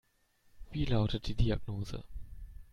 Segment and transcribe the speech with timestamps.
[0.71, 2.03] Wie lautet die Diagnose?